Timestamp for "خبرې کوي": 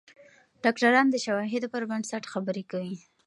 2.33-2.95